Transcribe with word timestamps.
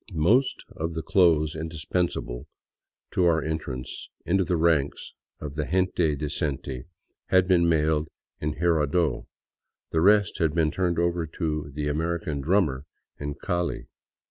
Most 0.13 0.65
of 0.75 0.95
the 0.95 1.03
clothes 1.03 1.55
indispensible 1.55 2.47
to 3.11 3.25
our 3.25 3.43
entrance 3.43 4.09
into 4.25 4.43
the 4.43 4.57
ranks 4.57 5.13
of 5.39 5.53
the 5.53 5.65
gente 5.65 6.15
decente 6.15 6.85
had 7.27 7.47
been 7.47 7.69
mailed 7.69 8.07
in 8.39 8.55
Jirardot, 8.55 9.27
the 9.91 10.01
rest 10.01 10.39
had 10.39 10.55
been 10.55 10.71
turned 10.71 10.97
over 10.97 11.27
to 11.27 11.69
the 11.75 11.87
American 11.87 12.41
drummer" 12.41 12.85
in 13.19 13.35
Call. 13.35 13.75